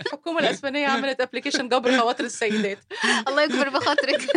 [0.00, 2.78] الحكومة الأسبانية عملت application جبر خواطر السيدات
[3.28, 4.20] الله يجبر بخاطرك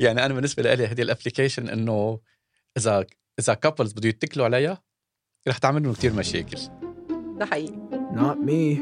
[0.00, 2.20] يعني أنا بالنسبة لي هذه ال application إنه
[2.76, 3.06] إذا
[3.38, 4.82] إذا couples بده يتكلوا عليها
[5.48, 6.58] رح تعمل لهم كثير مشاكل
[7.38, 7.86] ده حقيقي
[8.16, 8.80] Not me.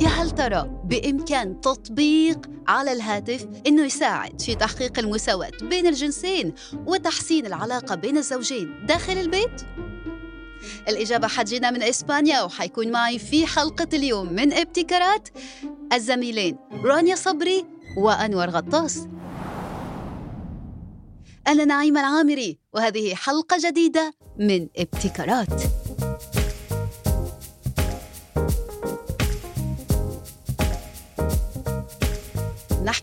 [0.00, 6.54] يا هل ترى بإمكان تطبيق على الهاتف إنه يساعد في تحقيق المساواة بين الجنسين
[6.86, 9.62] وتحسين العلاقة بين الزوجين داخل البيت؟
[10.88, 15.28] الإجابة حتجينا من إسبانيا وحيكون معي في حلقة اليوم من إبتكارات
[15.92, 17.64] الزميلين رانيا صبري
[17.96, 19.08] وأنور غطاس.
[21.48, 25.79] أنا نعيمة العامري وهذه حلقة جديدة من إبتكارات.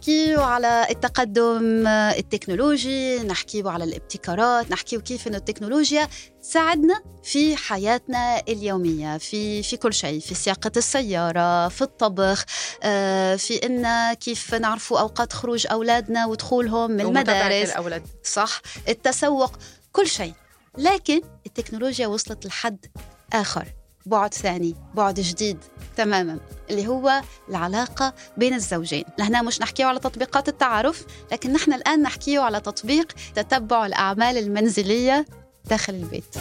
[0.07, 6.07] نحكي على التقدم التكنولوجي نحكي على الابتكارات نحكي كيف إنه التكنولوجيا
[6.41, 12.45] تساعدنا في حياتنا اليومية في في كل شيء في سياقة السيارة في الطبخ
[12.83, 17.69] آه، في إن كيف نعرفوا أوقات خروج أولادنا ودخولهم من المدارس.
[17.69, 18.03] الأولاد.
[18.23, 19.51] صح؟ التسوق
[19.91, 20.33] كل شيء.
[20.77, 22.85] لكن التكنولوجيا وصلت لحد
[23.33, 23.76] آخر.
[24.07, 25.57] بعد ثاني بعد جديد
[25.97, 29.03] تماما اللي هو العلاقة بين الزوجين.
[29.19, 35.25] لهنا مش نحكيه على تطبيقات التعارف لكن نحن الآن نحكيه على تطبيق تتبع الأعمال المنزلية
[35.65, 36.35] داخل البيت.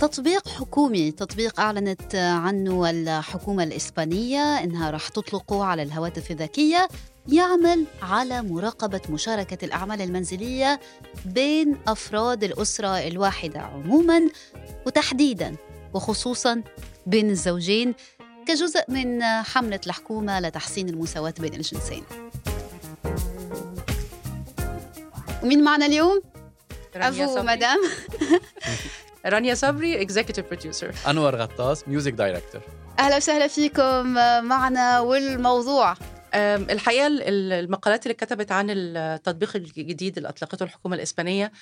[0.00, 6.88] تطبيق حكومي تطبيق أعلنت عنه الحكومة الإسبانية إنها راح تطلقه على الهواتف الذكية.
[7.28, 10.80] يعمل على مراقبة مشاركة الأعمال المنزلية
[11.24, 14.20] بين أفراد الأسرة الواحدة عموماً
[14.86, 15.56] وتحديداً
[15.94, 16.62] وخصوصاً
[17.06, 17.94] بين الزوجين
[18.46, 22.04] كجزء من حملة الحكومة لتحسين المساواة بين الجنسين.
[25.42, 26.22] ومين معنا اليوم؟
[26.94, 27.42] أبو صبري.
[27.42, 27.78] مدام.
[29.26, 32.60] رانيا صبري executive producer أنور غطاس music director
[32.98, 34.06] أهلا وسهلا فيكم
[34.44, 35.94] معنا والموضوع.
[36.34, 41.52] الحقيقة ال- ال- المقالات اللي كتبت عن التطبيق الجديد اللي اطلقته الحكومة الإسبانية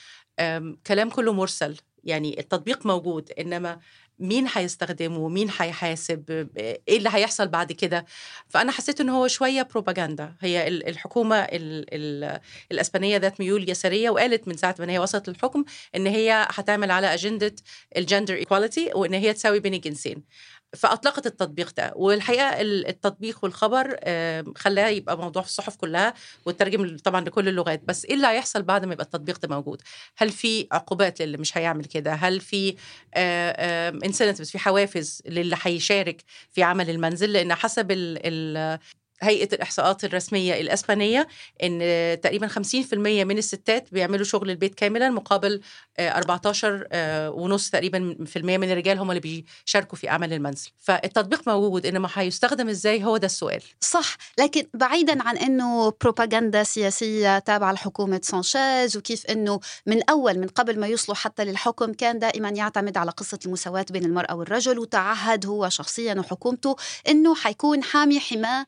[0.86, 1.76] كلام كله مرسل.
[2.04, 3.81] يعني التطبيق موجود إنما
[4.19, 6.48] مين هيستخدمه؟ مين هيحاسب؟
[6.88, 8.04] إيه اللي هيحصل بعد كده؟
[8.48, 12.41] فأنا حسيت إن هو شوية بروباغندا هي ال- الحكومة ال ال
[12.72, 15.64] الإسبانية ذات ميول يسارية وقالت من ساعة ما هي وصلت للحكم
[15.97, 17.54] إن هي هتعمل على أجندة
[17.97, 20.22] ال gender equality وإن هي تساوي بين الجنسين.
[20.76, 21.92] فأطلقت التطبيق ده.
[21.97, 23.97] والحقيقة ال- التطبيق والخبر
[24.56, 26.14] خلاه يبقى موضوع في الصحف كلها
[26.47, 27.82] وترجم طبعا لكل اللغات.
[27.84, 29.82] بس إيه اللي هيحصل بعد ما يبقى التطبيق ده موجود؟
[30.16, 32.76] هل في عقوبات للي مش هيعمل كده؟ هل في
[34.04, 37.87] incentives في حوافز للي هيشارك في عمل المنزل؟ لأن حسب
[39.22, 41.28] هيئة الإحصاءات الرسمية الإسبانية
[41.62, 41.81] إن
[42.20, 45.60] تقريبا 50% من الستات بيعملوا شغل البيت كاملا مقابل
[45.98, 49.20] آه، 14 آه، ونص تقريبا في المية من الرجال هم اللي
[49.66, 50.70] بيشاركوا في عمل المنزل.
[50.78, 53.62] فالتطبيق موجود إنما هيستخدم إزاي هو ده السؤال.
[53.81, 60.48] صح لكن بعيدا عن إنه بروباغندا سياسية تابعة لحكومة سانشيز وكيف إنه من أول من
[60.48, 65.47] قبل ما يوصلوا حتى للحكم كان دائما يعتمد على قصة المساواة بين المرأة والرجل وتعهد
[65.47, 66.76] هو شخصيا وحكومته
[67.08, 68.66] إنه حيكون حامي حماة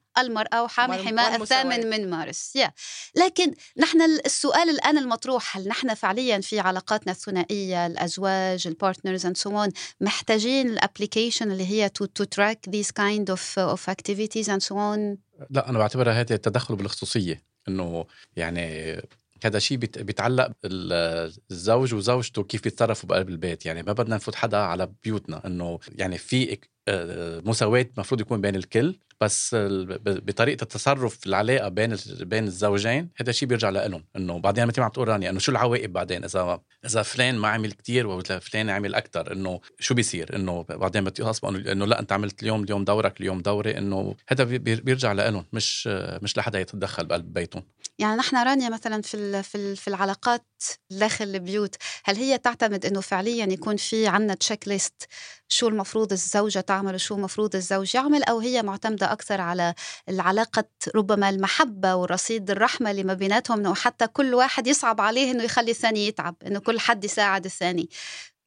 [0.90, 1.62] وال- حماه والمساواة.
[1.62, 2.56] الثامن من مارس.
[2.56, 2.72] يا
[3.16, 9.36] لكن نحن السؤال الآن المطروح هل نحن فعليا في علاقاتنا الثنائية الأزواج ال partners and
[9.36, 9.66] so
[10.00, 13.40] محتاجين ال application اللي هي to, to track these kind of,
[13.76, 15.16] of activities and so on
[15.50, 18.06] لا أنا بعتبرها هذا التدخل بالخصوصيه إنه
[18.36, 18.96] يعني
[19.44, 23.66] هذا شيء بيت- بيتعلق ال- الزوج وزوجته كيف بيتصرفوا بقلب البيت.
[23.66, 26.58] يعني ما بدنا نفوت حدا على بيوتنا إنه يعني في
[26.88, 33.08] آه، مساواة المفروض يكون بين الكل بس ال- ب- بطريقة التصرف العلاقة بين بين الزوجين
[33.16, 36.24] هذا شيء بيرجع لهم إنه بعدين مثل ما عم تقول رانيا إنه شو العواقب بعدين؟
[36.24, 41.04] إذا إذا فلان ما عمل كتير ولا فلان عمل أكثر إنه شو بيصير؟ إنه بعدين
[41.04, 45.12] بتخاصموا إنه لا أنت عملت اليوم اليوم دورك اليوم دوري إنه هذا بي- بي- بيرجع
[45.12, 45.86] لهم مش
[46.22, 47.62] مش لحدا يتدخل بقلب بيتهم.
[47.98, 50.44] يعني نحن رانيا مثلا في في في العلاقات
[50.90, 55.06] داخل البيوت هل هي تعتمد إنه فعليا يكون في عنا تشيك ليست
[55.52, 59.74] شو المفروض الزوجة تعمل وشو المفروض الزوج يعمل أو هي معتمدة أكثر على
[60.08, 60.64] العلاقة
[60.94, 65.70] ربما المحبة والرصيد الرحمة اللي ما بيناتهم إنه حتى كل واحد يصعب عليه إنه يخلي
[65.70, 67.88] الثاني يتعب إنه كل حد يساعد الثاني.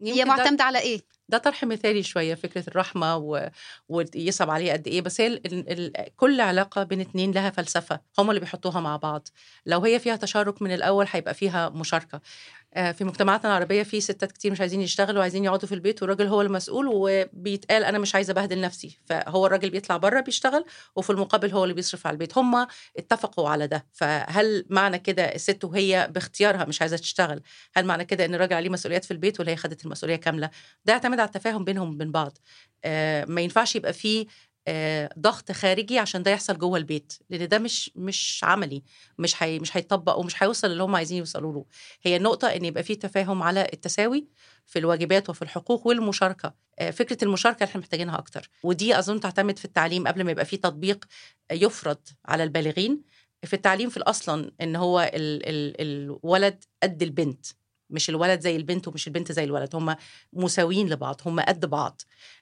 [0.01, 3.49] هي معتمدة على إيه؟ ده طرح مثالي شوية فكرة الرحمة و...
[3.89, 5.41] ويصعب عليه قد إيه بس هي ال...
[5.71, 6.15] ال...
[6.15, 9.27] كل علاقة بين اتنين لها فلسفة هم اللي بيحطوها مع بعض.
[9.65, 12.15] لو هي فيها تشارك من الأول هيبقى فيها مشاركة.
[12.15, 12.21] آه،
[12.75, 16.41] في مجتمعاتنا العربيه في ستات كتير مش عايزين يشتغلوا وعايزين يقعدوا في البيت والراجل هو
[16.41, 18.99] المسؤول وبيتقال أنا مش عايزة أبهدل نفسي.
[19.05, 22.37] فهو الراجل بيطلع بره بيشتغل وفي المقابل هو اللي بيصرف على البيت.
[22.37, 22.67] هم
[22.97, 23.85] اتفقوا على ده.
[23.93, 27.41] فهل معنى كده الست وهي باختيارها مش عايزة تشتغل
[27.75, 30.49] هل معنى كده إن الراجل عليه مسؤوليات في البيت ولا هي خدت المسؤولية كاملة؟
[30.85, 32.37] ده يعتمد على التفاهم بينهم وبين بعض.
[32.85, 34.29] آه، ما ينفعش يبقى فيه آه،
[35.19, 38.83] ضغط خارجي عشان ده يحصل جوه البيت لأن ده مش مش عملي
[39.19, 41.65] مش هي مش هيطبق ومش هيوصل اللي هم عايزين يوصلوا له.
[42.03, 44.27] هي النقطة إن يبقى في تفاهم على التساوي
[44.65, 46.53] في الواجبات وفي الحقوق والمشاركة.
[46.79, 48.49] آه، فكرة المشاركة إحنا محتاجينها أكتر.
[48.63, 51.05] ودي أظن تعتمد في التعليم قبل ما يبقى في تطبيق
[51.51, 53.01] يفرض على البالغين.
[53.43, 57.45] في التعليم في الاصلا إن هو ال ال الولد قد البنت.
[57.89, 59.95] مش الولد زي البنت ومش البنت زي الولد هم
[60.33, 62.01] مساويين لبعض هم قد بعض.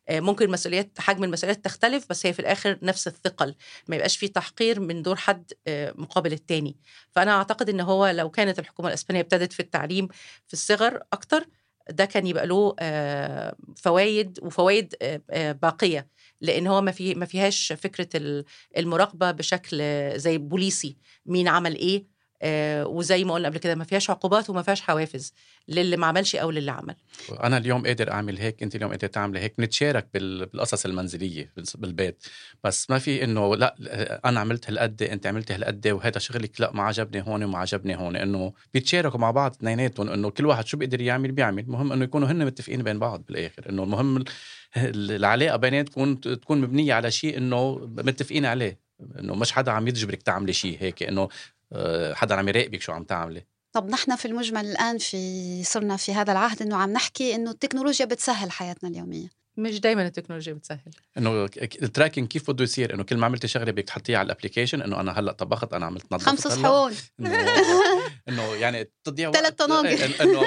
[0.09, 3.55] آه، ممكن المسؤوليات حجم المسؤوليات تختلف بس هي في الآخر نفس الثقل.
[3.87, 6.77] ما يبقاش في تحقير من دور حد آه، مقابل التاني.
[7.11, 10.07] فأنا أعتقد إن هو لو كانت الحكومة الإسبانية ابتدت في التعليم
[10.47, 11.47] في الصغر أكتر
[11.89, 12.75] ده كان يبقى له
[13.75, 14.95] فوائد وفوائد
[15.61, 16.07] باقية.
[16.41, 18.09] لأن هو ما في ما فيهاش فكرة
[18.77, 19.81] المراقبة بشكل
[20.19, 20.97] زي بوليسي.
[21.25, 22.12] مين عمل إيه؟ آه
[22.85, 25.33] وزي ما قلنا قبل كده ما فيهاش عقوبات وما فيهاش حوافز
[25.67, 26.95] للي ما عملش أو للي عمل.
[27.43, 32.23] أنا اليوم قادر أعمل هيك أنت اليوم قادر تعمل هيك نتشارك بالقصص المنزلية بالبيت.
[32.63, 33.75] بس ما في إنه لا
[34.25, 38.15] أنا عملت هالقد أنت عملت هالقد وهذا شغلك لا ما عجبني هون وما عجبني هون.
[38.15, 41.63] إنه بيتشاركوا مع بعض اثنيناتهم إنه كل واحد شو بيقدر يعمل بيعمل.
[41.63, 43.69] المهم إنه يكونوا هن متفقين بين بعض بالآخر.
[43.69, 44.23] إنه المهم
[44.77, 48.83] العلاقة بيناتكم تكون مبنية على شيء إنه متفقين عليه.
[49.19, 51.03] إنه مش حدا عم يجبرك تعملي شيء هيك.
[51.03, 51.29] إنه آه،
[52.13, 53.45] حدا عم يراقبك شو عم تعملي.
[53.73, 58.05] طب نحن في المجمل الآن في صرنا في هذا العهد إنه عم نحكي إنه التكنولوجيا
[58.05, 59.27] بتسهل حياتنا اليومية.
[59.57, 60.91] مش دايما التكنولوجيا بتسهل.
[61.17, 64.30] إنه ال tracking كيف بده يصير؟ إنه كل ما عملتي شغلة بدك تحطيها على ال
[64.30, 66.93] application إنه أنا هلأ طبخت أنا عملت نظفت خمس صحون.
[68.63, 70.41] يعني تضيع وقت ثلاث طناجر إنه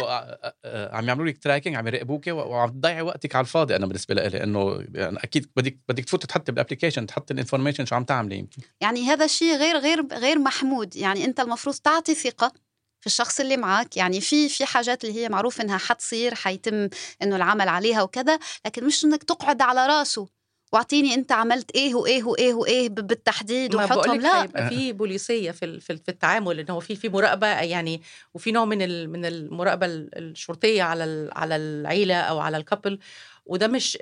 [0.96, 4.84] عم يعملوا لك tracking عم يراقبوك وعم تضيعي وقتك على الفاضي أنا بالنسبة لي انه
[4.94, 8.36] يعني أكيد بدك بدك تفوت تحطي بال application تحطي ال information شو عم تعملي.
[8.36, 10.96] يمكن يعني هذا الشيء غير غير غير محمود.
[10.96, 12.52] يعني أنت المفروض تعطي ثقة
[13.00, 16.88] في الشخص اللي معك يعني في في حاجات اللي هي معروف إنها حتصير حيتم
[17.22, 20.35] إنه العمل عليها وكذا لكن مش إنك تقعد على راسه.
[20.76, 24.20] وأعطيني أنت عملت إيه وإيه وإيه وإيه بالتحديد وحطهم.
[24.20, 24.44] لا.
[24.44, 28.02] يبقى في بوليسية في في التعامل إن هو في في مراقبة يعني
[28.34, 32.99] وفي نوع من من المراقبة الشرطية على على العيلة أو على الكابل
[33.46, 33.98] وده مش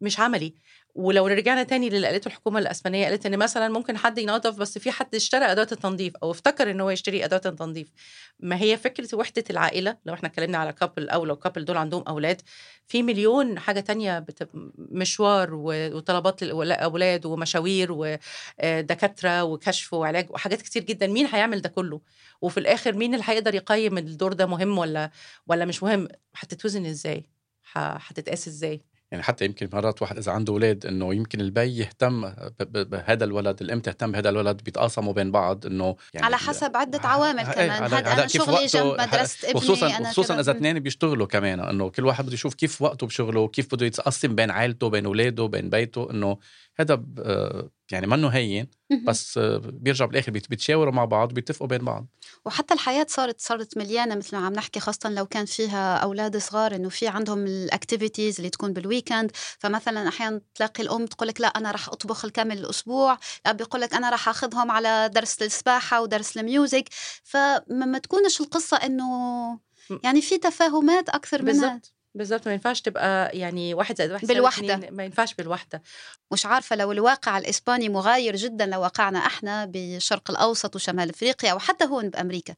[0.00, 0.54] مش عملي.
[0.94, 4.90] ولو رجعنا تاني للي قالته الحكومة الأسبانية قالت إن مثلا ممكن حد ينظف بس في
[4.90, 7.88] حد اشترى ادوات التنظيف أو افتكر إن هو يشتري ادوات التنظيف.
[8.40, 12.02] ما هي فكرة وحدة العائلة لو إحنا اتكلمنا على couple أو لو couple دول عندهم
[12.08, 12.42] أولاد
[12.86, 14.26] في مليون حاجة تانية.
[14.78, 21.06] مشوار وطلبات للاولاد ومشاوير ودكاتره وكشف وعلاج وحاجات كتير جدا.
[21.06, 22.00] مين هيعمل ده كله؟
[22.42, 25.10] وفي الآخر مين اللي هيقدر يقيم الدور ده مهم ولا
[25.46, 27.33] ولا مش مهم؟ هتتوزن إزاي؟
[27.76, 28.80] هتتقاس إزاي؟
[29.10, 33.80] يعني حتى يمكن مرات واحد إذا عنده أولاد إنه يمكن البي يهتم بهذا الولد الأم
[33.80, 37.70] تهتم بهذا الولد بيتقاسموا بين بعض إنه يعني على حسب عدة عوامل كمان.
[37.70, 42.06] هذا أنا شغلي جنب مدرسة ابني خصوصا أنا خصوصا إذا اثنين بيشتغلوا كمان إنه كل
[42.06, 46.10] واحد بده يشوف كيف وقته بشغله كيف بده يتقسم بين عائلته بين أولاده بين بيته
[46.10, 46.38] إنه
[46.76, 47.04] هذا
[47.92, 48.66] يعني منه هين
[49.04, 52.06] بس بيرجع بالآخر بيتشاوروا مع بعض وبيتفقوا بين بعض.
[52.44, 56.74] وحتى الحياة صارت صارت مليانة مثل ما عم نحكي خاصة لو كان فيها أولاد صغار
[56.74, 61.40] إنه في عندهم ال activities اللي تكون بال weekend فمثلا أحيانا تلاقي الأم تقول لك
[61.40, 63.18] لا أنا راح أطبخ الكامل الأسبوع.
[63.46, 66.88] الأب بيقول لك أنا راح أخذهم على درس السباحة ودرس ال music.
[67.24, 69.04] فما تكونش القصة إنه
[70.04, 71.80] يعني في تفاهمات أكثر منها.
[72.14, 74.90] بالظبط ما ينفعش تبقى يعني واحد زائد واحد بالوحدة.
[74.90, 75.82] ما ينفعش بالوحدة.
[76.32, 81.84] مش عارفة لو الواقع الإسباني مغاير جدا لو واقعنا إحنا بالشرق الأوسط وشمال أفريقيا وحتى
[81.84, 82.54] هون بأمريكا.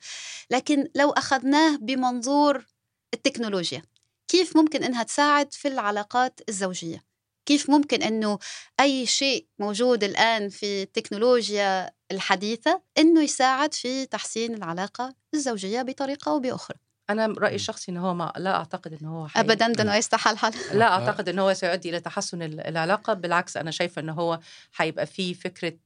[0.51, 2.67] لكن لو أخذناه بمنظور
[3.15, 3.83] التكنولوجيا
[4.29, 7.05] كيف ممكن إنها تساعد في العلاقات الزوجية؟
[7.47, 8.39] كيف ممكن إنه
[8.81, 16.41] أي شيء موجود الآن في التكنولوجيا الحديثة إنه يساعد في تحسين العلاقة الزوجية بطريقة أو
[16.41, 16.79] بأخرى؟
[17.11, 19.41] أنا رأيي الشخصي إن هو ما لا أعتقد إن هو حي...
[19.41, 20.37] ابدا ده إنه يستحل.
[20.37, 24.41] حل لا أعتقد إن هو سيؤدي إلى تحسن العلاقة بالعكس أنا شايفة إن هو
[24.77, 25.79] هيبقى فيه فكرة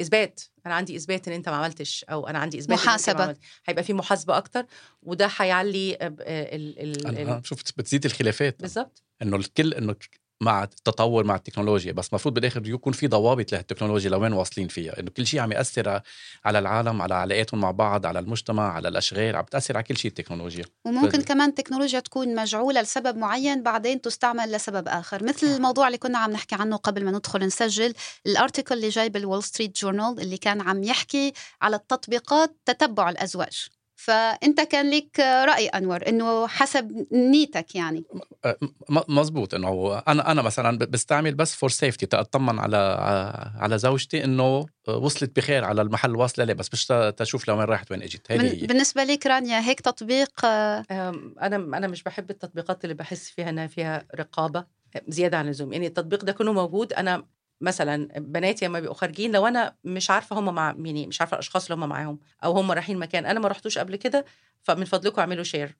[0.00, 0.40] إثبات.
[0.66, 3.36] أنا عندي إثبات إن أنت ما عملتش أو أنا عندي إثبات محاسبة.
[3.66, 4.66] هيبقى في محاسبة أكتر
[5.02, 8.60] وده هيعلي ال ال أنا شفت بتزيد الخلافات.
[8.60, 9.02] بالظبط.
[9.22, 9.94] إنه الكل إنه
[10.40, 15.00] مع التطور مع التكنولوجيا بس المفروض بالآخر يكون في ضوابط للتكنولوجيا لوين واصلين فيها.
[15.00, 16.00] إنه كل شيء عم يأثر
[16.44, 20.10] على العالم على علاقاتهم مع بعض على المجتمع على الأشغال عم بتأثر على كل شيء
[20.10, 20.64] التكنولوجيا.
[20.84, 21.24] وممكن ف...
[21.24, 25.24] كمان التكنولوجيا تكون مجعولة لسبب معين بعدين تستعمل لسبب آخر.
[25.24, 27.94] مثل الموضوع اللي كنا عم نحكي عنه قبل ما ندخل نسجل
[28.26, 33.10] ال article اللي جاي بال Wall Street Journal اللي كان عم يحكي على التطبيقات تتبع
[33.10, 33.68] الأزواج.
[34.00, 38.04] فأنت كان لك رأي أنور إنه حسب نيتك يعني.
[38.88, 42.76] م- مزبوط إنه أنا أنا مثلا بستعمل بس for safety تأطمن على
[43.58, 47.90] على زوجتي إنه وصلت بخير على المحل واصلة ليه بس مش ت- تشوف لوين راحت
[47.90, 48.66] وين إجت بن- هذه هي.
[48.66, 50.84] بالنسبة لك رانيا هيك تطبيق آه،
[51.42, 54.64] أنا أنا مش بحب التطبيقات اللي بحس فيها إنها فيها رقابة
[55.08, 55.72] زيادة عن اللزوم.
[55.72, 57.24] يعني التطبيق ده كونه موجود أنا
[57.60, 61.70] مثلا بناتي لما بيبقوا خارجين لو أنا مش عارفة هم مع يعني مش عارفة الأشخاص
[61.70, 64.24] اللي هم معاهم أو هم رايحين مكان أنا ما رحتوش قبل كده
[64.62, 65.76] فمن فضلكم اعملوا share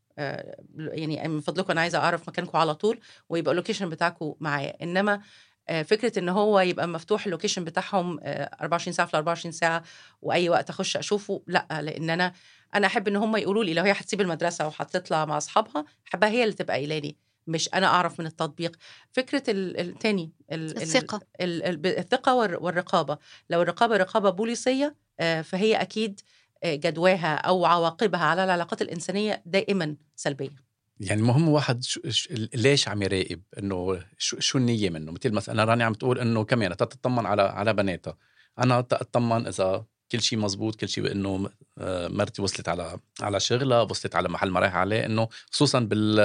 [0.78, 4.82] يعني من فضلكم أنا عايزة أعرف مكانكم على طول ويبقى ال location بتاعكم معايا.
[4.82, 5.20] إنما
[5.68, 9.82] آه، فكرة إن هو يبقى مفتوح ال location بتاعهم آه، 24 ساعة في 24 ساعة
[10.23, 12.32] وأي وقت أخش أشوفه لأ لأن أنا
[12.75, 16.42] أنا أحب إن هم يقولوا لي لو هي هتسيب المدرسة وهتطلع مع أصحابها أحبها هي
[16.44, 17.16] اللي تبقى قايله لي
[17.49, 18.76] مش أنا أعرف من التطبيق.
[19.12, 21.21] فكرة ال- التاني ال- ال- الثقة.
[21.40, 23.19] ال- ال- الثقة والر- والرقابة.
[23.50, 26.21] لو الرقابة رقابة بوليسية آه، فهي أكيد
[26.64, 30.69] آه، جدواها أو عواقبها على العلاقات الإنسانية دائما سلبية.
[31.00, 35.64] يعني مهم واحد شو شو ليش عم يراقب إنه شو, شو النية منه؟ مثل مثلا
[35.64, 38.17] راني عم تقول إنه كمان تطمن على على بناتها.
[38.59, 43.83] أنا تطمن إذا كل شيء مزبوط كل شيء انه آه، مرتي وصلت على على شغلها
[43.83, 46.19] وصلت على محل ما رايحة عليه إنه خصوصا بال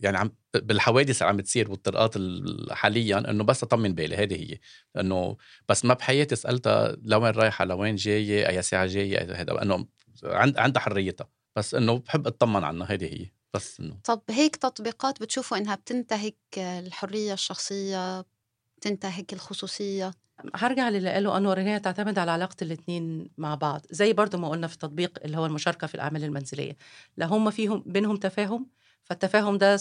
[0.00, 4.58] يعني عم بالحوادث اللي عم بتصير والطرقات ال- حاليا إنه بس أطمن بالي هذه هي.
[5.00, 5.36] إنه
[5.68, 9.86] بس ما بحياتي سألتها لوين رايحة لوين جاية أي ساعة جاية هذا إنه
[10.24, 11.28] عند عندها حريتها.
[11.56, 13.26] بس إنه بحب أطمن عنها هذه هي.
[13.54, 18.24] بس إنه طب هيك تطبيقات بتشوفوا إنها بتنتهك الحرية الشخصية
[18.78, 20.10] بتنتهك الخصوصية؟
[20.54, 24.48] هرجع للي قاله أنور إن هي تعتمد على علاقة الاثنين مع بعض زي برضو ما
[24.48, 26.76] قلنا في التطبيق اللي هو المشاركة في الأعمال المنزلية
[27.16, 28.66] لو هم فيهم بينهم تفاهم
[29.04, 29.76] فالتفاهم ده.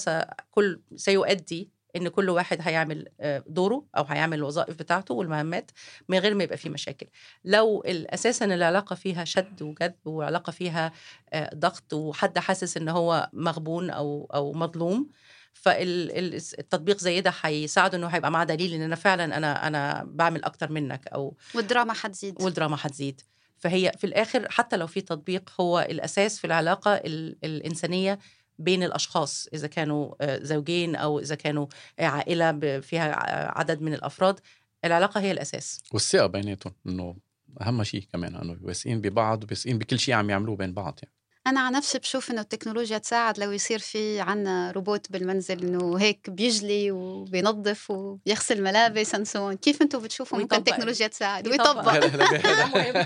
[0.52, 5.72] كل سيؤدي إن كل واحد هيعمل آه، دوره أو هيعمل الوظائف بتاعته والمهمات
[6.10, 7.06] من غير ما يبقى في مشاكل
[7.46, 10.92] لو أساسا العلاقة فيها شد وجذب وعلاقة فيها
[11.34, 15.10] آه، ضغط وحد حاسس إن هو مغبون أو أو مظلوم
[15.54, 20.72] فالتطبيق زي ده هيساعده إنه هيبقى معاه دليل إن أنا فعلا أنا أنا بعمل أكتر
[20.72, 23.22] منك أو والدراما حتزيد والدراما هتزيد.
[23.58, 28.20] فهي في الآخر حتى لو في تطبيق هو الأساس في العلاقة ال- الإنسانية
[28.60, 31.68] بين الأشخاص إذا كانوا آه، زوجين أو إذا كانوا
[32.00, 34.40] آه، عائلة ب- فيها ع- عدد من الأفراد
[34.86, 35.84] العلاقة هي الأساس.
[35.94, 37.16] والثقة بيناتهم إنه
[37.62, 41.16] أهم شيء كمان إنه واثقين ببعض وواثقين بكل شيء عم يعملوه بين بعض يعني.
[41.48, 46.30] أنا على نفسي بشوف إنه التكنولوجيا تساعد لو يصير في عنا روبوت بالمنزل إنه هيك
[46.30, 49.54] بيجلي وبينظف وبيغسل ملابس on.
[49.62, 50.56] كيف أنتم بتشوفوا ممكن.
[50.56, 51.92] التكنولوجيا تساعد يطبق.
[51.94, 52.16] ويطبق
[52.76, 53.06] مهم.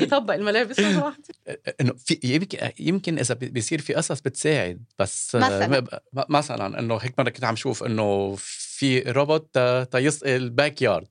[0.00, 0.80] يطبق الملابس.
[1.80, 5.84] إنه في يمكن يمكن إذا بي- بيصير في قصص بتساعد بس مثلاً.
[6.28, 9.58] مثلا إنه هيك مره كنت عم شوف إنه في روبوت
[9.92, 11.08] تيسقي ال backyard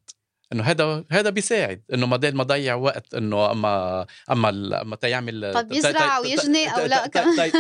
[0.54, 5.52] إنه هذا هذا بيساعد إنه بدل ما ضيع وقت إنه أما أما ال- أما تيعمل
[5.54, 7.08] طب يزرع ويجني أو لا.
[7.08, 7.52] كمان؟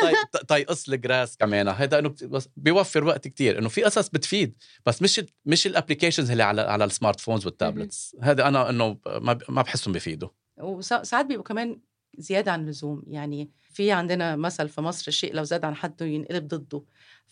[0.47, 1.67] تيقص ال grass كمان.
[1.67, 2.15] هذا إنه
[2.57, 6.85] بيوفر وقت كتير إنه في قصص بتفيد بس مش مش ال applications اللي على على
[6.85, 11.79] ال smartphones وال tablets هذا أنا إنه ما ما بحسهم بيفيدوا وساعات بيبقوا كمان
[12.17, 16.47] زيادة عن اللزوم يعني في عندنا مثل في مصر الشيء لو زاد عن حده ينقلب
[16.47, 16.83] ضده.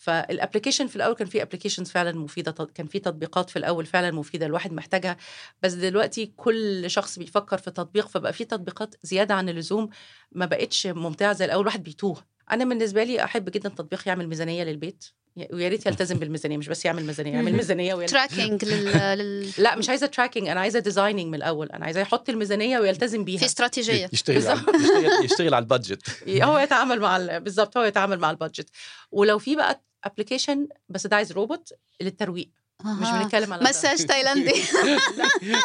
[0.02, 4.12] فال application في الأول كان في applications فعلا مفيدة كان في تطبيقات في الأول فعلا
[4.12, 5.18] مفيدة الواحد محتاجها.
[5.62, 9.90] بس دلوقتي كل شخص بيفكر في تطبيق فبقى في تطبيقات زيادة عن اللزوم
[10.32, 12.26] ما بقتش ممتعة زي الأول الواحد بيتوه.
[12.52, 15.06] أنا بالنسبة لي أحب جدا تطبيق يعمل ميزانية للبيت.
[15.54, 18.86] ويا ريت يلتزم بالميزانية مش بس يعمل ميزانية يعمل ميزانية ويلتزم tracking لل...
[19.20, 19.50] لل...
[19.58, 23.40] لا مش عايزة tracking أنا عايزة designing من الأول أنا عايزة يحط الميزانية ويلتزم بيها.
[23.40, 24.10] في استراتيجية.
[24.14, 26.24] يشتغل على يشتغل, يشتغل على ال budget.
[26.44, 28.70] هو يتعامل مع ال- بالظبط هو يتعامل مع ال budget.
[29.12, 32.50] ولو في بقى application بس ده عايز روبوت للترويق
[32.86, 33.08] مش.
[33.10, 33.64] بنتكلم على.
[33.70, 34.54] مساج تايلاندي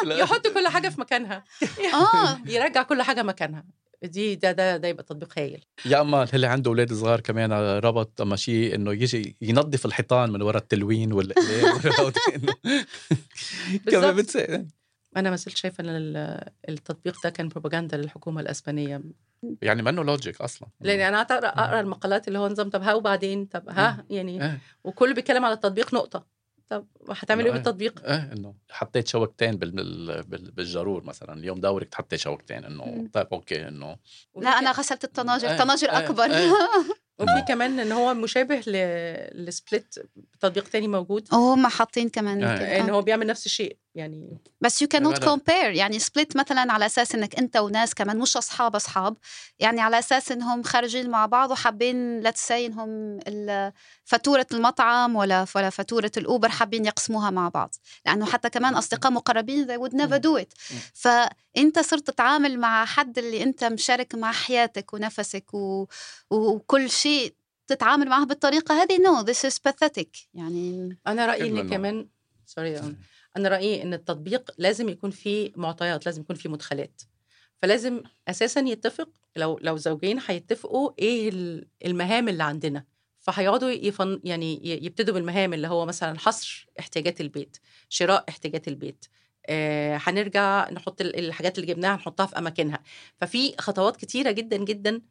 [0.21, 1.43] يحط كل حاجة في مكانها.
[1.93, 2.39] آه.
[2.45, 3.63] يرجع كل حاجة مكانها.
[4.03, 5.63] دي ده ده ده يبقى تطبيق هايل.
[5.85, 10.41] يا أما اللي عنده أولاد صغار كمان ربط أما شيء إنه يجي ينظف الحيطان من
[10.41, 11.33] وراء التلوين إنه
[13.85, 14.15] كمان بالظبط.
[14.15, 14.71] بتساعد
[15.17, 19.01] أنا ما زلت شايفة إن ال- التطبيق ده كان بروباغندا للحكومة الأسبانية.
[19.61, 20.67] يعني منه logic أصلا.
[20.81, 24.59] لأن أنا قعدت أقرأ اقرا المقالات اللي هو نظام طب ها وبعدين؟ طب ها؟ يعني
[24.83, 26.36] وكله بيتكلم على التطبيق نقطة.
[26.69, 27.57] طب هتعمل إيه إيه.
[27.57, 29.71] بالتطبيق إيه إنه حطيت شوكتين بال...
[29.71, 30.23] بال...
[30.23, 30.51] بال...
[30.51, 33.07] بالجارور مثلا اليوم دورك حطيت شوكتين إنه.
[33.13, 33.97] طيب okay إنه
[34.35, 36.29] لا أنا غسلت الطناجر إيه، طناجر إيه، أكبر.
[37.19, 38.75] وفي كمان إن هو مشابه ل...
[39.45, 39.95] ل Split
[40.39, 42.43] تطبيق تاني موجود وهم حاطين كمان.
[42.43, 44.37] إن هو بيعمل نفس الشيء يعني.
[44.61, 45.23] بس يو كانوت.
[45.23, 49.17] كومبير يعني Split مثلا على أساس إنك أنت وناس كمان مش أصحاب أصحاب.
[49.59, 53.19] يعني على أساس إنهم خارجين مع بعض وحابين let's say إنهم
[54.03, 57.75] فاتورة المطعم ولا ولا فاتورة ال Uber حابين يقسموها مع بعض.
[58.05, 60.73] لأنه حتى كمان أصدقاء مقربين they would never do it.
[60.93, 65.87] فأنت صرت تتعامل مع حد اللي أنت مشارك مع حياتك ونفسك و...
[66.29, 67.33] وكل شيء
[67.67, 70.27] تتعامل معه بالطريقة هذه no no, this is pathetic.
[70.33, 72.07] يعني أنا رأيي حلو ان إنه- كمان
[72.45, 72.81] sorry
[73.37, 77.01] أنا رأيي إن التطبيق لازم يكون فيه معطيات لازم يكون فيه مدخلات.
[77.61, 82.83] فلازم أساسا يتفق لو لو زوجين هيتفقوا إيه ال- المهام اللي عندنا.
[83.19, 87.57] فهيقعدوا يفن يعني يبتدوا بالمهام اللي هو مثلا حصر احتياجات البيت
[87.89, 89.05] شراء احتياجات البيت
[89.45, 92.83] آه هنرجع نحط ال- الحاجات اللي جبناها نحطها في أماكنها.
[93.21, 95.01] ففي خطوات كتيرة جدا جدا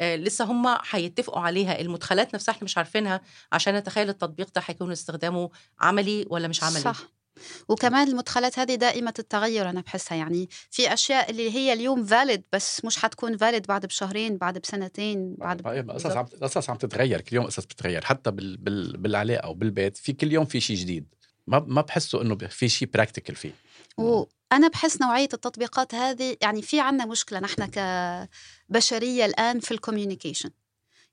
[0.00, 1.80] آه لسه هم هيتفقوا عليها.
[1.80, 3.20] المدخلات نفسها إحنا مش عارفينها
[3.52, 6.80] عشان نتخيل التطبيق ده هيكون استخدامه عملي ولا مش عملي.
[6.80, 7.19] صح.
[7.68, 12.84] وكمان المدخلات هذه دائمة التغير أنا بحسها يعني في أشياء اللي هي اليوم valid بس
[12.84, 17.46] مش حتكون valid بعد بشهرين بعد بسنتين بعد قصص عم قصص عم تتغير كل يوم
[17.46, 18.56] قصص بتتغير حتى بال...
[18.56, 18.96] بال...
[18.96, 21.14] بالعلاقة وبالبيت في كل يوم في شيء جديد.
[21.46, 23.52] ما ما بحسه إنه في شيء practical فيه.
[23.96, 27.66] وأنا بحس نوعية التطبيقات هذه يعني في عنا مشكلة نحن
[28.70, 30.50] كبشرية الآن في ال communication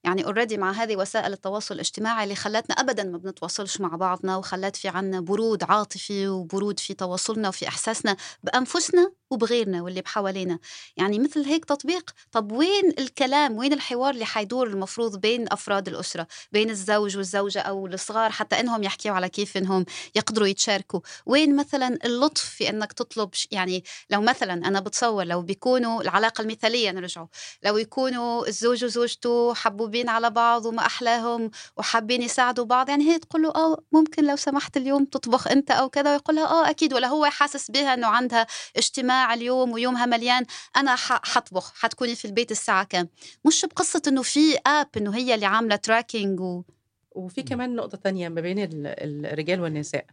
[0.03, 4.75] يعني already مع هذه وسائل التواصل الاجتماعي اللي خلتنا ابدا ما بنتواصلش مع بعضنا وخلت
[4.75, 10.59] في عنا برود عاطفي وبرود في تواصلنا وفي إحساسنا بأنفسنا وبغيرنا واللي بحوالينا.
[10.97, 16.27] يعني مثل هيك تطبيق طب وين الكلام؟ وين الحوار اللي حيدور المفروض بين أفراد الأسرة؟
[16.51, 19.85] بين الزوج والزوجة أو الصغار حتى إنهم يحكيوا على كيف انهم
[20.15, 20.99] يقدروا يتشاركوا.
[21.25, 26.91] وين مثلا اللطف في إنك تطلب يعني لو مثلا أنا بتصور لو بيكونوا العلاقة المثالية
[26.91, 27.27] نرجعوا
[27.63, 29.53] لو يكونوا الزوج وزوجته
[29.87, 32.89] حبوبين على بعض وما أحلاهم وحابين يساعدوا بعض.
[32.89, 36.45] يعني هي تقول له آه ممكن لو سمحت اليوم تطبخ أنت أو كذا ويقول لها
[36.45, 36.93] آه أكيد.
[36.93, 40.45] ولا هو حاسس بها إنه عندها اجتماع اليوم ويومها مليان.
[40.75, 43.09] أنا ح- حطبخ حتكوني في البيت الساعة كام؟
[43.45, 46.63] مش بقصة إنه في app إنه هي اللي عاملة tracking و...
[47.11, 50.05] وفي كمان نقطة تانية ما بين ال- الرجال والنساء.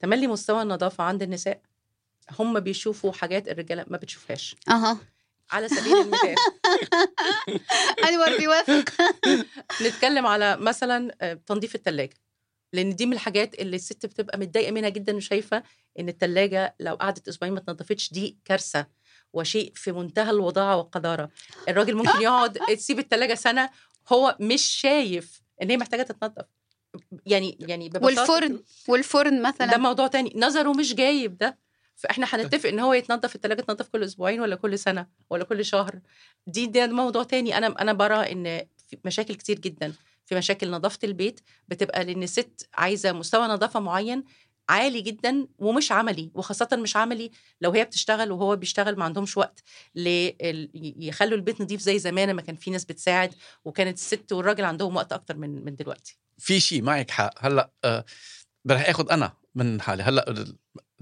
[0.00, 1.60] تملي مستوى النظافة عند النساء.
[2.38, 4.56] هم بيشوفوا حاجات الرجالة ما بتشوفهاش.
[4.68, 4.96] أها.
[5.52, 6.34] على سبيل المثال.
[8.08, 8.84] أنور بيوافق.
[9.86, 12.14] نتكلم على مثلا آه، تنظيف الثلاجة
[12.72, 15.62] لأن دي من الحاجات اللي الست بتبقى متضايقة منها جدا وشايفة
[15.98, 18.86] إن الثلاجه لو قعدت أسبوعين ما اتنضفتش دي كارثة
[19.32, 21.30] وشيء في منتهى الوضاعة والقذارة.
[21.68, 23.70] الراجل ممكن يقعد تسيب الثلاجه سنة
[24.12, 26.44] هو مش شايف إن هي محتاجة تتنضف
[27.26, 30.32] يعني يعني ببساطة والفرن والفرن ده مثلا موضوع تاني.
[30.36, 31.58] نظره مش جايب ده.
[31.96, 36.00] فإحنا هنتفق إن هو يتنظف الثلاجه تنظف كل أسبوعين ولا كل سنة ولا كل شهر.
[36.46, 37.58] دي ده موضوع تاني.
[37.58, 39.92] أنا أنا برى إن في مشاكل كتير جدا.
[40.24, 44.24] في مشاكل نظافة البيت بتبقى لإن الست عايزة مستوى نظافة معين
[44.68, 49.62] عالي جدا ومش عملي وخاصة مش عملي لو هي بتشتغل وهو بيشتغل ما عندهمش وقت
[49.94, 55.12] يخلوا البيت نظيف زي زمان لما كان في ناس بتساعد وكانت الست والراجل عندهم وقت
[55.12, 56.18] أكتر من من دلوقتي.
[56.38, 57.34] في شيء معك حق.
[57.38, 58.04] هلأ آه
[58.70, 60.02] رح اخذ أنا من حالي.
[60.02, 60.34] هلأ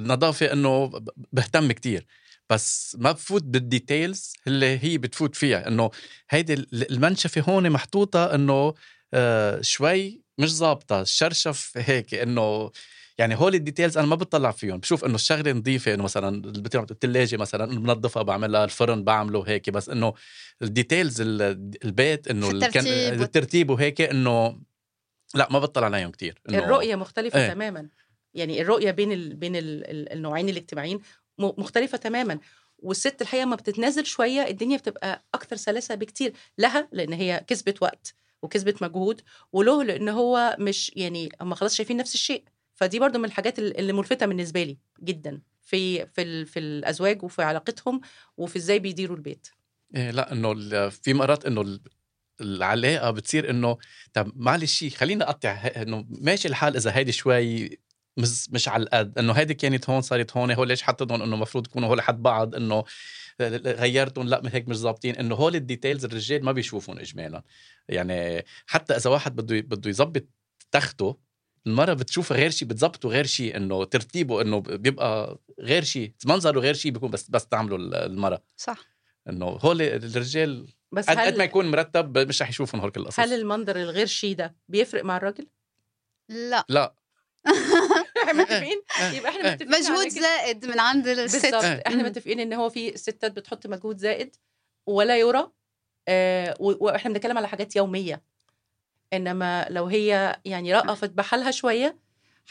[0.01, 2.07] النظافة إنه بهتم كتير.
[2.51, 5.69] بس ما بفوت بالديتيلز اللي هي بتفوت فيها.
[5.69, 5.91] إنه
[6.31, 8.75] هيدي ال- المنشفة هون محطوطة إنه
[9.15, 11.01] آه شوي مش ظابطة.
[11.01, 12.71] الشرشف هيك إنه
[13.19, 14.79] يعني هول ال details أنا ما بطلع فيهم.
[14.79, 16.43] بشوف إنه الشغلة نظيفة إنه مثلا
[16.91, 19.71] الثلاجه مثلا بنظفها بعملها الفرن بعمله هيك.
[19.71, 20.15] بس إنه
[20.63, 24.61] ال details ال- البيت إنه الترتيب؟ الترتيب وهيك إنه
[25.35, 26.39] لا ما بطلع عليهم كتير.
[26.51, 27.41] إنه- الرؤية مختلفة.
[27.45, 27.53] إيه.
[27.53, 27.89] تماما.
[28.35, 29.37] يعني الرؤية بين ال...
[29.37, 29.91] بين ال...
[29.91, 31.01] ال- النوعين الاجتماعيين
[31.39, 32.39] مختلفة تماما
[32.79, 38.15] والست الحقيقة ما بتتنازل شوية الدنيا بتبقى أكتر سلاسة بكتير لها لأن هي كسبت وقت
[38.43, 39.21] وكسبت مجهود
[39.53, 43.79] وله لأن هو مش يعني هم خلاص شايفين نفس الشيء فدي برضو من الحاجات ال-
[43.79, 46.45] اللي ملفتة بالنسبة لي جدا في في.
[46.45, 48.01] في الأزواج وفي علاقتهم
[48.37, 49.49] وفي إزاي بيديروا البيت
[49.97, 51.81] إيه لا إنه في مرات إنه ال-
[52.41, 53.77] العلاقة بتصير إنه
[54.15, 57.79] طب معلش خلينا أقطع إنه ماشي الحال إذا هيدي شوي
[58.17, 61.67] مش مش على القد إنه هيدي كانت هون صارت هون هول ليش حطيتهم؟ إنه المفروض
[61.67, 62.85] يكونوا هول حد بعض إنه
[63.67, 65.17] غيرتهم لأ هيك مش ظابطين.
[65.17, 67.43] إنه هول الديتيلز الرجال ما بيشوفهم اجمالا.
[67.89, 70.25] يعني حتى إذا واحد بده بده يظبط
[70.71, 71.17] تخته
[71.67, 76.75] المرة بتشوفه غير شيء بتظبطه غير شيء إنه ترتيبه إنه بيبقى غير شيء منظره غير
[76.75, 78.43] شيء بيكون بس بس تعمله المرة.
[78.57, 78.79] صح.
[79.29, 83.01] إنه هول الرجال بس قد قد ما هل يكون مرتب مش رح يشوفهم هول كل
[83.01, 83.21] القصص.
[83.21, 85.47] هل المنظر الغير شي ده بيفرق مع الراجل؟
[86.29, 86.65] لا.
[86.69, 86.95] لا.
[88.29, 89.55] متفقين يبقى إحنا إيه.
[89.55, 90.09] متفقين مجهود.
[90.09, 91.83] زائد من عند الست بالظبط إيه.
[91.87, 92.03] إحنا.
[92.03, 94.37] متفقين إن هو في ستات بتحط مجهود زائد
[94.87, 95.51] ولا يرى
[96.09, 98.23] آه و- وإحنا بنتكلم على حاجات يومية
[99.13, 101.97] إنما لو هي يعني رأفت بحالها شوية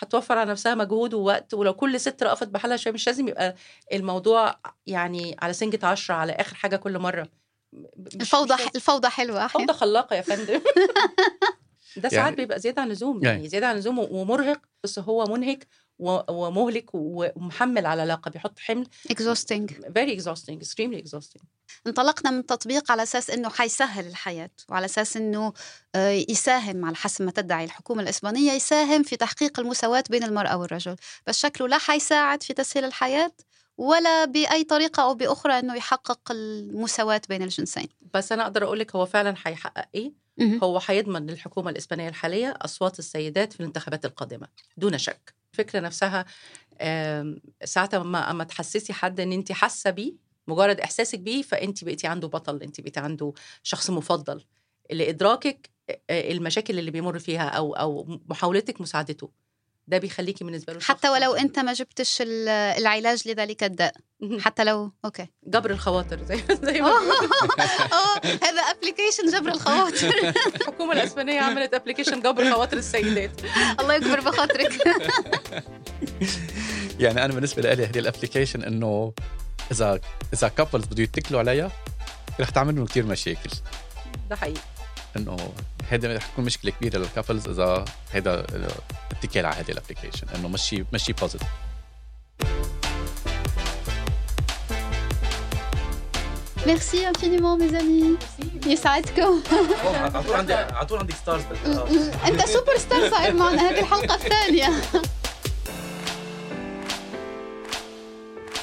[0.01, 3.55] هتوفر على نفسها مجهود ووقت ولو كل ست رأفت بحالها شوية مش لازم يبقى
[3.93, 7.27] الموضوع يعني على سنجة عشرة على آخر حاجة كل مرة
[8.21, 8.55] الفوضى.
[8.75, 10.61] الفوضى حلوة أحيانا فوضى خلاقة يا فندم
[11.99, 15.25] ده ساعات يعني- بيبقى زيادة عن اللزوم يعني- يعني زيادة عن اللزوم ومرهق بس هو
[15.25, 15.67] منهك
[15.99, 19.71] ومهلك ومحمل على العلاقه بيحط حمل exhausting.
[19.71, 21.41] Very exhausting extremely exhausting.
[21.87, 25.53] انطلقنا من تطبيق على أساس إنه حيسهل الحياة وعلى أساس إنه
[25.95, 30.95] آه، يساهم على حسب ما تدعي الحكومة الإسبانية يساهم في تحقيق المساواة بين المرأة والرجل.
[31.27, 33.31] بس شكله لا حيساعد في تسهيل الحياة
[33.77, 37.87] ولا بأي طريقة أو بأخرى إنه يحقق المساواة بين الجنسين.
[38.13, 40.11] بس أنا أقدر أقول لك هو فعلا هيحقق إيه.
[40.63, 44.47] هو هيضمن للحكومة الإسبانية الحالية أصوات السيدات في الانتخابات القادمة
[44.77, 45.33] دون شك.
[45.53, 46.25] الفكرة نفسها
[46.81, 50.13] آم، ساعتها اما أما تحسسي حد إن انت حاسة بيه
[50.47, 54.45] مجرد إحساسك بيه فانت بقيتي عنده بطل انت بقيتي عنده شخص مفضل.
[54.91, 55.69] لإدراكك
[56.09, 59.29] آه، المشاكل اللي بيمر فيها أو أو محاولتك مساعدته.
[59.89, 63.93] ده بيخليكي بالنسبة له حتى ولو انت ما جبتش ال- العلاج لذلك الداء.
[64.39, 65.27] حتى لو okay.
[65.47, 66.91] جبر الخواطر زي زي ما
[68.43, 70.13] هذا application جبر الخواطر.
[70.55, 73.31] الحكومة الأسبانية عملت application جبر خواطر السيدات.
[73.79, 74.71] الله يكبر بخاطرك.
[76.99, 79.13] يعني أنا بالنسبة لي هذه ال application إنه
[79.71, 79.99] إذا
[80.33, 81.71] إذا couples بده يتكلوا عليها
[82.39, 83.49] رح تعمل لهم كثير مشاكل.
[84.29, 84.61] ده حقيقي.
[85.17, 85.37] إنه
[85.89, 88.45] هذا رح تكون مشكلة كبيرة لل couples إذا هذا
[89.19, 91.47] اتكال على هذه ال application انه مش شي مش شي positive
[96.67, 98.17] merci infiniment mes amis
[98.65, 99.41] يسعدكم
[99.83, 101.41] على طول عندي على طول عندك stars
[102.27, 103.69] أنت سوبر ستار صاير معنا.
[103.69, 104.69] هذه الحلقة الثانية.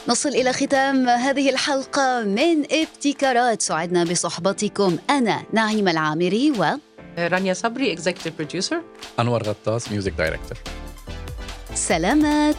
[0.09, 3.63] نصل إلى ختام هذه الحلقة من ابتكارات.
[3.63, 4.99] سعدنا بصحبتكم.
[5.11, 6.65] أنا نعيمة العامري و
[7.19, 8.81] رانيا صبري executive producer
[9.21, 10.59] أنور غطاس music director
[11.75, 12.57] سلامات.